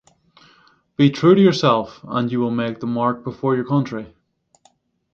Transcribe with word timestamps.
Be 0.97 1.11
true 1.11 1.35
to 1.35 1.39
yourself 1.41 2.03
and 2.07 2.31
you 2.31 2.39
will 2.39 2.49
make 2.49 2.79
the 2.79 2.87
mark 2.87 3.23
before 3.23 3.55
your 3.55 3.65
country. 3.67 4.15